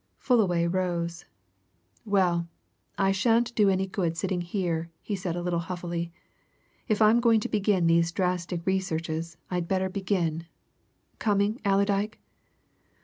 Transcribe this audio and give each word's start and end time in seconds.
Fullaway 0.17 0.65
rose. 0.65 1.25
"Well, 2.05 2.47
I 2.97 3.11
shan't 3.11 3.53
do 3.53 3.69
any 3.69 3.85
good 3.85 4.13
by 4.13 4.15
sitting 4.15 4.41
here," 4.41 4.89
he 4.99 5.15
said, 5.15 5.35
a 5.35 5.43
little 5.43 5.59
huffily. 5.59 6.11
"If 6.87 7.03
I'm 7.03 7.19
going 7.19 7.39
to 7.41 7.47
begin 7.47 7.85
those 7.85 8.11
drastic 8.11 8.65
researches 8.65 9.37
I'd 9.51 9.67
better 9.67 9.89
begin. 9.89 10.47
Coming, 11.19 11.61
Allerdyke?" 11.63 12.17